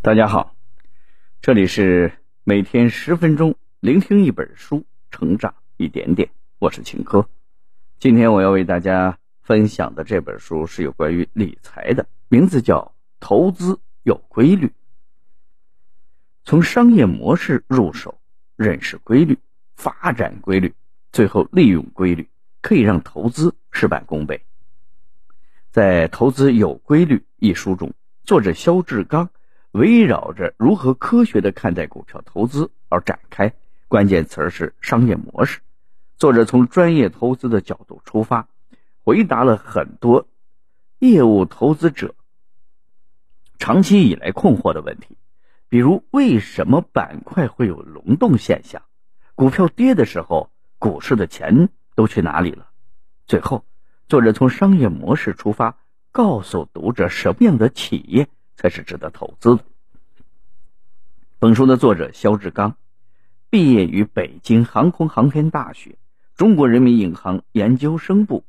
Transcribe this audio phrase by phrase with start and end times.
[0.00, 0.54] 大家好，
[1.42, 2.12] 这里是
[2.44, 6.30] 每天十分钟聆听一本书，成长一点点。
[6.60, 7.28] 我是秦科。
[7.98, 12.80] 今天我要为大家分享的这本书是有关于理财的，名字叫
[13.18, 14.66] 《投资有规律》。
[16.44, 18.20] 从商业模式入手，
[18.54, 19.36] 认识规律，
[19.74, 20.72] 发展规律，
[21.10, 22.26] 最后利用规律，
[22.62, 24.40] 可以让投资事半功倍。
[25.72, 27.92] 在《投资有规律》一书中，
[28.24, 29.28] 作者肖志刚。
[29.72, 33.52] 围绕着如何科学的看待股票投资而展开，
[33.86, 35.60] 关键词是商业模式。
[36.16, 38.48] 作者从专业投资的角度出发，
[39.04, 40.26] 回答了很多
[40.98, 42.14] 业务投资者
[43.58, 45.16] 长期以来困惑的问题，
[45.68, 48.82] 比如为什么板块会有轮动现象？
[49.34, 52.68] 股票跌的时候，股市的钱都去哪里了？
[53.26, 53.64] 最后，
[54.08, 55.76] 作者从商业模式出发，
[56.10, 58.28] 告诉读者什么样的企业。
[58.58, 59.64] 才是值得投资的。
[61.38, 62.74] 本书的作者肖志刚，
[63.50, 65.96] 毕业于北京航空航天大学、
[66.34, 68.42] 中国人民银行研究生部。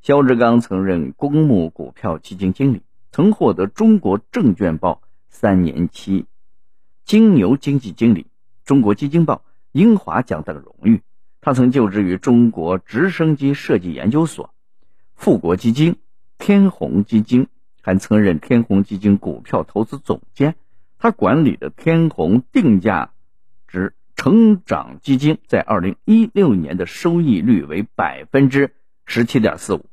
[0.00, 6.26] 肖志刚曾任公募股票基金经理，曾获得中国证券报三年期
[7.04, 8.28] 金牛经济经理、
[8.64, 11.02] 中国基金报英华奖等荣誉。
[11.40, 14.54] 他曾就职于中国直升机设计研究所、
[15.16, 15.96] 富国基金、
[16.38, 17.48] 天弘基金。
[17.82, 20.54] 还曾任天弘基金股票投资总监，
[20.98, 23.12] 他管理的天弘定价
[23.66, 28.72] 值成长基金在二零一六年的收益率为百分之
[29.04, 29.84] 十七点四五，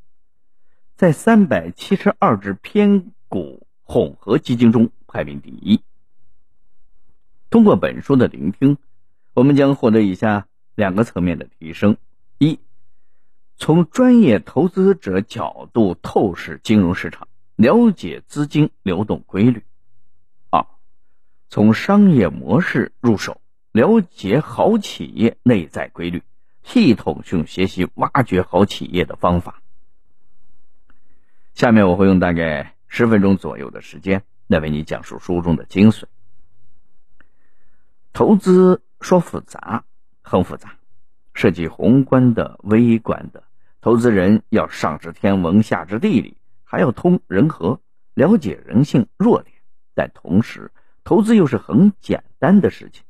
[0.96, 5.82] 在三百七十二只偏股混合基金中排名第一。
[7.50, 8.78] 通过本书的聆听，
[9.34, 10.46] 我们将获得以下
[10.76, 11.98] 两个层面的提升：
[12.38, 12.60] 一，
[13.58, 17.28] 从专业投资者角度透视金融市场。
[17.60, 19.66] 了解资金流动规律。
[20.50, 20.66] 二，
[21.50, 23.42] 从商业模式入手，
[23.74, 26.24] 了解好企业内在规律，
[26.64, 29.62] 系统性学习挖掘好企业的方法。
[31.54, 36.04] 下面我会用大概十分钟左右的时间来为你讲述书中的精髓。
[38.14, 39.84] 投资说复杂，
[40.22, 40.78] 很复杂，
[41.34, 43.44] 涉及宏观的、微观的。
[43.82, 46.38] 投资人要上知天文，下知地理。
[46.72, 47.82] 还要通人和，
[48.14, 49.56] 了解人性弱点，
[49.96, 50.72] 但同时
[51.04, 53.04] 投资又是很简单的事情。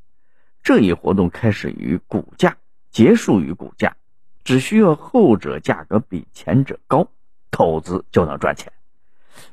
[0.63, 2.55] 这一活动开始于股价，
[2.89, 3.97] 结束于股价，
[4.45, 7.09] 只需要后者价格比前者高，
[7.51, 8.71] 投资就能赚钱。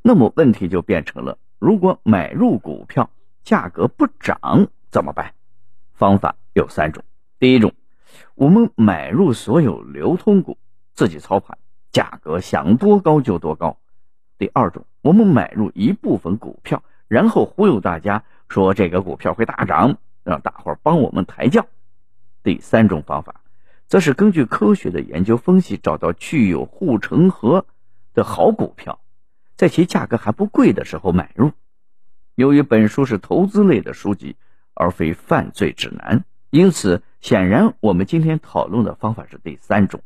[0.03, 3.11] 那么问题就变成了：如果买入股票
[3.43, 5.35] 价格不涨怎么办？
[5.95, 7.03] 方法有三种。
[7.41, 7.73] 第一种，
[8.37, 10.59] 我们买入所有流通股，
[10.95, 11.59] 自己操盘，
[11.91, 13.77] 价格想多高就多高。
[14.39, 21.67] 第二种，我们买入一部分股票，然后忽悠大家说这个股票会大涨，让大伙儿帮我们抬轿。
[22.43, 23.41] 第三种方法，
[23.87, 27.65] 则是根据科学的研究分析，找到具有护城河
[28.13, 29.01] 的好股票，
[29.57, 31.53] 在其价格还不贵的时候买入。
[32.35, 34.37] 由于本书是投资类的书籍，
[34.75, 40.03] 而非犯罪指南，因此显然我们今天讨论的方法是第三种。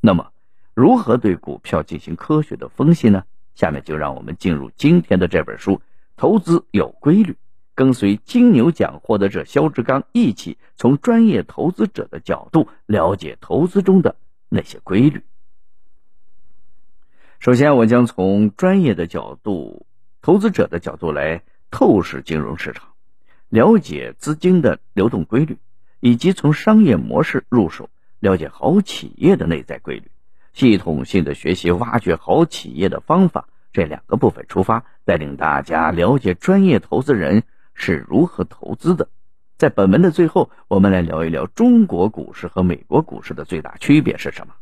[0.00, 0.30] 那么，
[0.74, 3.24] 如何对股票进行科学的分析呢？
[3.54, 5.76] 下面就让我们进入今天的这本书
[6.16, 7.32] 《投资有规律》，
[7.74, 14.16] 跟随金牛奖获得者肖志刚一起，从专业投资者的角度了解投资中的
[14.48, 15.22] 那些规律。
[17.40, 19.84] 首先，我将从专业的角度、
[20.20, 21.42] 投资者的角度来
[21.72, 22.90] 透视金融市场，
[23.48, 25.58] 了解资金的流动规律，
[25.98, 27.90] 以及从商业模式入手，
[28.20, 30.11] 了解好企业的内在规律。
[30.52, 39.08] 系统性的学习，挖掘好企业的方法，这两个部分出发，带领大家了解专业投资人是如何投资的。
[39.56, 44.54] 在本文的最后，我们来聊一聊中国股市和美国股市的最大区别是什么。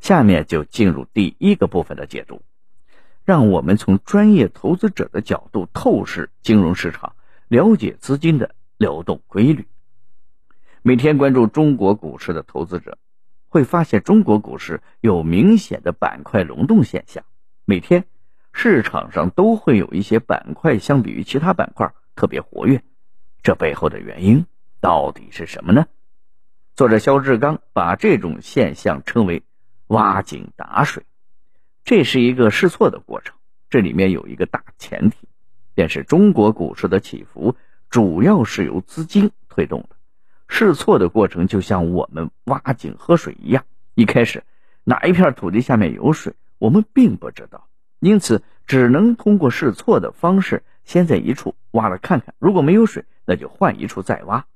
[0.00, 2.42] 下面就进入第一个部分的解读，
[3.24, 7.14] 让我们从专业投资者的角度透视金融市场，
[7.48, 9.66] 了解资金的流动规律。
[10.82, 12.98] 每天关注中国股市的投资者。
[13.58, 17.24] 会发现中国股市有明显的板块轮动现象，
[17.64, 18.04] 每天
[18.52, 22.84] 市场上都会有一些板块相比于其他板块特别活跃，
[23.42, 24.46] 这背后的原因
[24.80, 25.88] 到底是什么呢？
[26.76, 29.42] 作者肖志刚把这种现象称为
[29.88, 31.02] “挖井打水”，
[31.82, 33.34] 这是一个试错的过程。
[33.70, 35.26] 这里面有一个大前提，
[35.74, 37.56] 便是中国股市的起伏
[37.90, 39.96] 主要是由资金推动的。
[40.48, 43.64] 试错的过程就像我们挖井喝水一样，
[43.94, 44.42] 一开始
[44.82, 47.68] 哪一片土地下面有水，我们并不知道，
[48.00, 54.46] 因此只能通过试错的方式先在一处挖了看看，如果没有水，那就换一处再挖。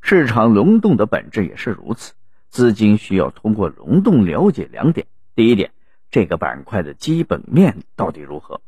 [0.00, 2.12] 市场轮动的本质也是如此，
[2.50, 5.72] 资金需要通过轮动了解两点：第一点，
[6.10, 8.60] 这个板块的基本面到底如何；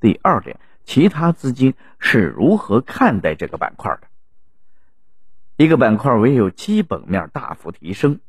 [0.00, 4.08] 第二点，其他资金是如何看待这个板块的。
[5.58, 8.20] 一个板块唯有基本面大幅提升，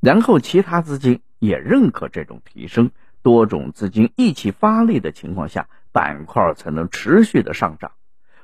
[0.00, 2.90] 然后其他资金也认可这种提升，
[3.22, 7.92] 多种资金一起发力的情况下，板块才能持续的上涨。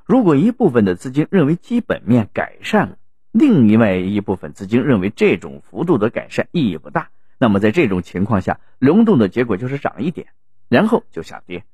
[0.05, 2.99] 如果一部分的资金认为基本面改善了，
[3.33, 10.29] 另外一部分资金认为这种幅度的改善意义不大，那么在这种情况下，轮动的结果就是涨一点，
[10.69, 11.65] 然后就下跌。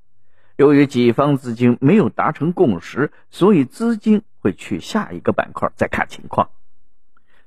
[0.56, 6.48] 由于几方资金没有达成共识，所以资金会去下一个板块再看情况。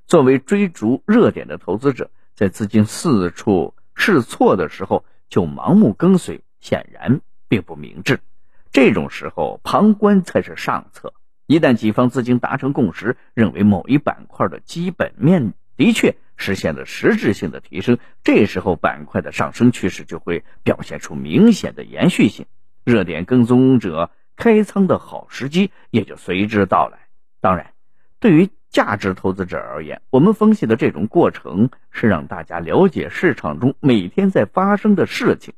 [0.06, 8.20] 作为追逐热点的投资者，在资金四处试错的时候就盲目跟随，显然并不明智。
[8.72, 11.14] 这种时候，旁观才是上策。
[11.48, 22.46] 一旦几方资金达成共识，认为某一板块的基本面的确实现了实质性的提升，这时候板块的上升趋势就会表现出明显的延续性。
[22.90, 27.08] 热点跟踪者开仓的好时机也就随之到来。
[27.40, 27.74] 当然，
[28.20, 35.54] 对于价值投资者而言，我们分析的这种过程是让大家了解市场中每天在发生的事情，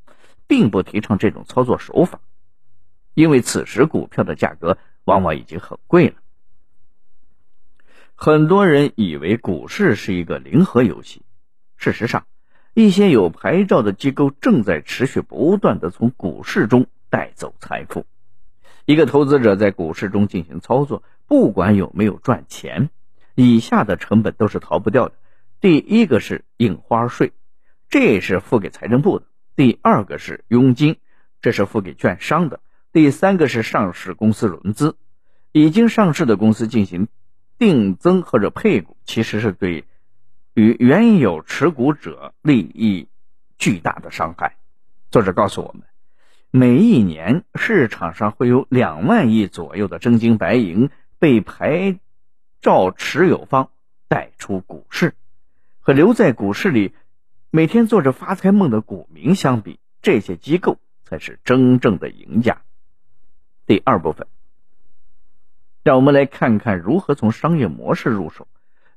[0.46, 2.20] 并不提倡这种操作手法，
[3.14, 6.16] 因为此时股票的价格往往已经很贵了。
[8.14, 11.22] 很多人以为股市是一个零和游戏，
[11.76, 12.26] 事实上，
[12.74, 16.86] 一些有牌照的机构正在持续不断的从股市中。
[17.12, 18.06] 带走财富，
[18.86, 22.88] 一个投资者在股市中进行操作，不管有没有赚钱，
[23.34, 25.14] 以下的成本都是逃不掉的。
[25.60, 27.34] 第一个是印花税，
[27.90, 29.26] 这是付给财政部的；
[29.56, 30.96] 第二个是佣金，
[31.42, 32.60] 这是付给券商的；
[32.92, 34.96] 第三个是上市公司融资，
[35.52, 37.08] 已经上市的公司进行
[37.58, 39.84] 定增或者配股，其实是对
[40.54, 43.08] 与原有持股者利益
[43.58, 44.56] 巨大的伤害。
[45.10, 45.82] 作者告诉我们。
[46.54, 51.98] 每一年，市场上会有两万亿左右的真金白银被牌
[52.60, 53.70] 照持有方
[54.06, 55.14] 带出股市，
[55.80, 56.92] 和留在股市里
[57.48, 62.60] 每天做着发财梦的股民相比，这些机构才是真正的赢家。
[63.64, 64.26] 第二部分，
[65.82, 68.46] 让我们来看看如何从商业模式入手，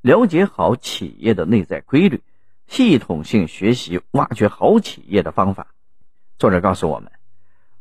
[0.01, 2.21] 了解好企业的内在规律，
[2.67, 5.67] 系统性学习挖掘好企业的方法。
[6.37, 7.13] 作者告诉我们。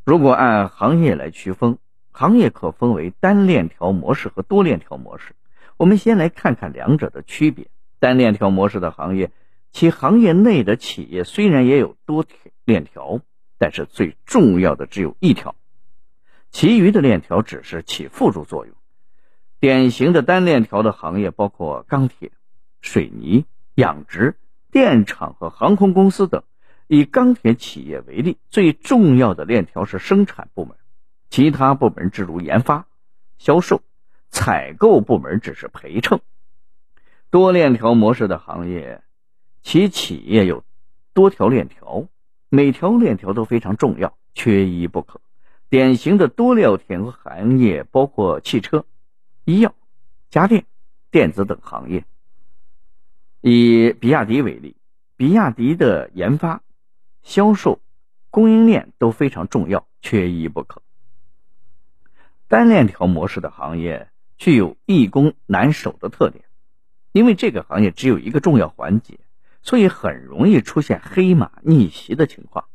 [0.05, 1.79] 如果按行业来区分，
[2.11, 5.33] 行业可分为单链条模式和多链条模式。
[5.77, 7.65] 我们先来看看两者的区别。
[7.97, 9.31] 单链条模式的行业，
[9.71, 12.23] 其行业内的企业虽然也有多
[12.65, 13.19] 链条，
[13.57, 15.55] 但是最重要的只有一条，
[16.51, 18.75] 其余的链条只是起辅助作用。
[19.59, 22.31] 典型的单链条的行业包括钢铁、
[22.79, 24.35] 水泥、养殖、
[24.71, 26.43] 电厂和航空公司等。
[26.87, 30.77] 以钢铁企业为例，最重要的链条是生产部门，
[31.29, 32.85] 其他部门诸如研发、
[33.39, 33.81] 销售、
[34.29, 36.19] 采购部门只是陪衬。
[37.31, 39.01] 多链条模式的行业，
[39.63, 40.63] 其企业有
[41.13, 42.07] 多条链条，
[42.49, 45.19] 每条链条都非常重要，缺一不可。
[45.69, 48.85] 典型的多链条行业包括汽车、
[49.43, 49.73] 医药、
[50.29, 50.65] 家电、
[51.09, 52.05] 电子等行业。
[53.41, 54.75] 以比亚迪为例，
[55.17, 56.61] 比亚迪的研发。
[57.25, 57.81] 销售、
[58.29, 60.83] 供应链都非常重要，缺一不可。
[62.47, 66.45] 单链条模式的行业具有易攻难守的特点，
[67.11, 69.19] 因为这个行业只有一个重要环节，
[69.63, 72.65] 所以很容易出现黑马逆袭的情况。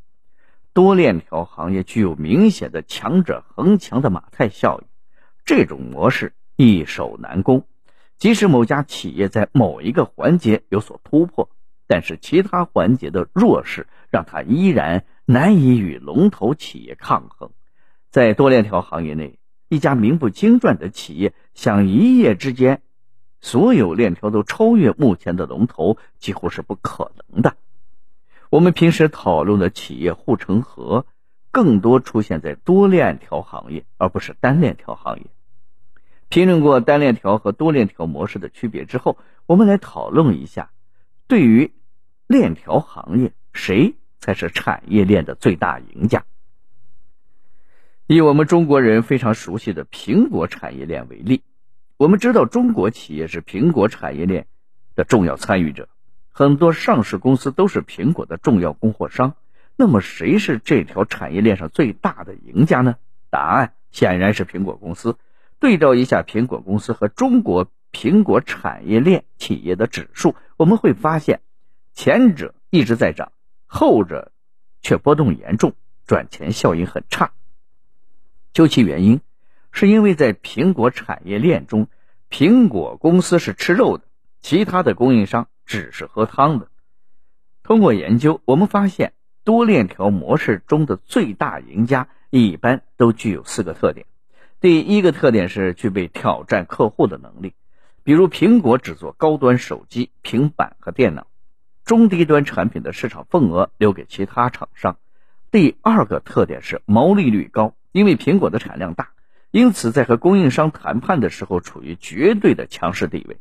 [0.73, 4.87] 多链条行业具有明显的强者恒强的马太效应，
[5.45, 7.65] 这种模式易守难攻。
[8.19, 11.49] 即使某家企业在某一个环节有所突破，
[11.87, 13.87] 但是其他环节的弱势。
[14.11, 17.51] 让它依然难以与龙头企业抗衡。
[18.11, 19.39] 在多链条行业内，
[19.69, 22.83] 一家名不经传的企业想一夜之间
[23.41, 27.57] 所有链条都超越目前的龙头，几乎是不可能的。
[28.51, 31.07] 我们平时讨论的企业护城河，
[31.53, 35.27] 更多出现在多链条行业，而不是单链条行业。
[36.29, 40.71] 评论过单链条和多链条模式的区别之后，我们来讨论一下，
[41.29, 41.73] 对于
[42.27, 43.95] 链条行业谁？
[44.19, 46.25] 才是产业链的最大赢家。
[48.07, 51.43] 以我们中国人非常熟悉的苹果产业链为例，
[51.97, 54.47] 我们知道中国企业是苹果产业链
[54.95, 55.89] 的重要参与者，
[56.33, 59.37] 很多上市公司都是苹果的重要供货商。
[59.75, 62.97] 那么，谁是这条产业链上最大的赢家呢？
[63.31, 65.17] 答案显然是苹果公司。
[65.59, 71.41] 对照一下苹果公司和中国苹果产业链企业的指数，我们会发现，
[71.95, 73.33] 前者一直在涨，
[73.73, 74.33] 后者
[74.83, 75.75] 却波动严重，
[76.05, 77.31] 赚钱效应很差。
[78.53, 79.21] 究其原因，
[79.71, 81.87] 是因为在苹果产业链中，
[82.29, 84.05] 苹果公司是吃肉的，
[84.41, 86.67] 其他的供应商只是喝汤的。
[87.63, 89.13] 通过研究，我们发现
[89.45, 94.05] 多链条模式中的最大赢家一般都具有四个特点。
[94.61, 97.55] 第一个特点是具备挑战客户的能力，
[98.03, 101.29] 比如苹果只做高端手机、平板和电脑，
[101.91, 104.97] 中低端产品的市场份额留给其他厂商。
[105.51, 109.11] 第二个特点是毛利率高，因为苹果的产量大，
[109.51, 113.41] 因此在和供应商谈判的时候处于绝对的强势地位。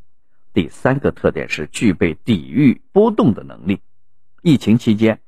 [0.51, 3.82] 第三个特点是具备抵御波动的能力。
[4.41, 5.20] 疫情期间，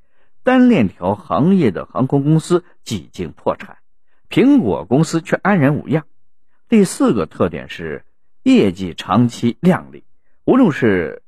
[0.41, 3.77] 单链条行业的航空公司几近破产。
[4.31, 6.05] 苹果公司却安然无恙。
[6.69, 8.03] 第四个特点是
[8.41, 10.05] 业绩长期靓丽，
[10.43, 11.21] 无论是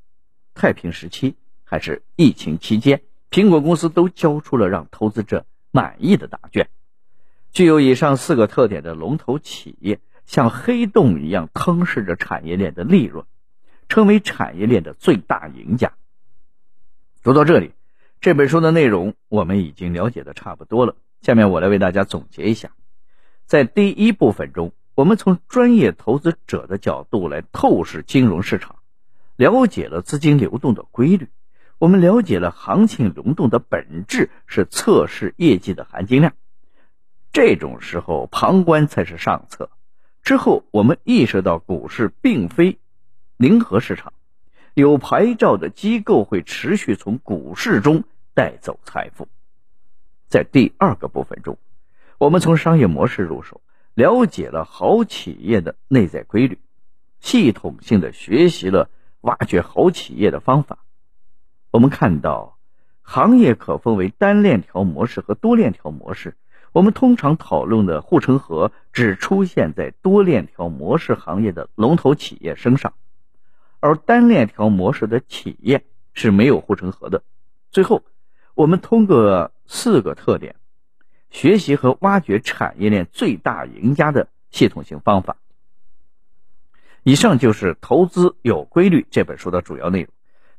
[0.55, 1.35] 太平时期
[1.73, 3.01] 还是疫情期间，
[3.31, 6.69] 苹果公司都交出了让投资者满意的答卷。
[7.51, 13.25] 具有以上四个特点的龙头企业，像黑洞一样吞噬着产业链的利润，
[13.89, 15.93] 成为产业链的最大赢家。
[17.23, 17.71] 读到这里，
[18.21, 20.95] 这本书的内容我们已经了解的差不多了。
[21.23, 22.69] 下面我来为大家总结一下。
[23.47, 28.75] 在第一部分中，我们从专业投资者的角度来透视金融市场，
[29.35, 31.29] 了解了资金流动的规律。
[31.83, 36.31] 我们了解了行情轮动的本质是测试业绩的含金量。
[37.33, 39.69] 这种时候，旁观才是上策。
[40.21, 42.79] 之后，我们意识到股市并非
[43.35, 44.13] 零和市场，
[44.73, 49.27] 有牌照的机构会持续从股市中带走财富。
[50.29, 51.57] 在第二个部分中。
[52.17, 53.59] 我们从商业模式入手，
[53.93, 56.59] 了解了好企业的内在规律，
[57.19, 60.79] 系统性的学习了挖掘好企业的方法。
[61.73, 62.59] 我们看到，
[63.01, 66.37] 行业可分为单链条模式和多链条模式。
[66.71, 72.93] 我们通常讨论的护城河只出现在多链条模式行业的龙头企业身上，
[73.79, 77.23] 而单链条模式的企业是没有护城河的。
[77.71, 78.03] 最后，
[78.53, 80.55] 我们通过四个特点。
[81.31, 85.37] 学习和挖掘产业链最大赢家的系统性方法。
[87.01, 90.09] 以上就是《投资有规律》这本书的主要内容。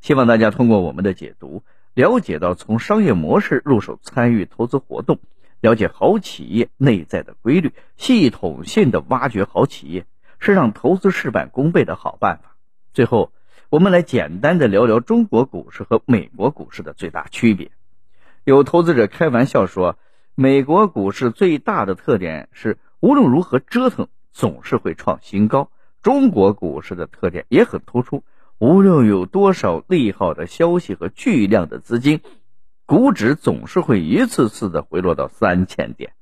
[0.05, 1.63] 希望大家通过我们的解读，
[1.95, 5.19] 了解到从商业模式入手参与投资活动，
[5.63, 10.05] 了解好企业内在的规律，系统性的挖掘好企业，
[10.39, 12.55] 是让投资事半功倍的好办法。
[12.93, 13.33] 最后，
[13.71, 17.71] 我们来简单的聊聊中国股市和美国股市的最大区别。
[18.45, 19.97] 有投资者开玩笑说。
[20.37, 25.71] 美国股市最大的特点是，无论如何折腾，总是会创新高。
[26.03, 28.25] 中国股市的特点也很突出，
[28.59, 32.21] 无论有多少利好的消息和巨量的资金，
[32.87, 36.13] 股指总是会一次次的回落到三千点。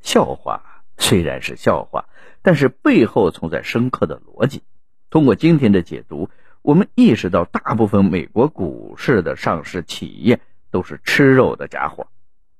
[0.00, 2.06] 笑话虽然是笑话，
[2.42, 4.62] 但是背后存在深刻的逻辑。
[5.10, 6.28] 通过今天的解读，
[6.60, 12.08] 我们意识到，大部分美国股市的上市企业都是吃肉的家伙。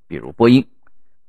[0.06, 0.68] 比如波音、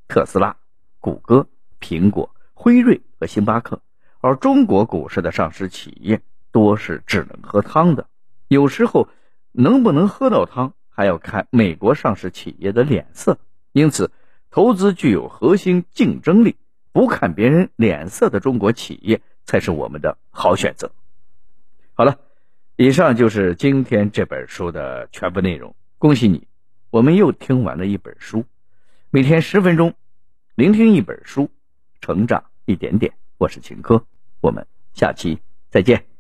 [0.08, 0.58] 特斯拉、
[1.00, 1.48] 谷歌、
[1.80, 3.82] 苹果、辉瑞和星巴克，
[4.22, 6.22] 而中国股市的上市企业
[6.56, 8.08] 多是只能喝汤的。
[8.48, 9.10] 有时候
[9.52, 13.38] 能不能喝到汤，还要看美国上市企业的脸色。
[13.74, 14.10] 因此，
[14.52, 16.56] 投资具有核心竞争力、
[16.94, 20.90] 不看别人脸色的中国企业才是我们的好选择。
[21.94, 22.18] 好了，
[22.78, 25.76] 以上就是今天这本书的全部内容。
[25.98, 26.48] 恭喜你，
[26.90, 28.46] 我们又听完了一本书。
[29.10, 29.94] 每天十分钟，
[30.56, 31.52] 聆听一本书，
[32.00, 33.12] 成长一点点。
[33.38, 34.06] 我是秦科，
[34.40, 35.38] 我们下期
[35.70, 36.15] 再见。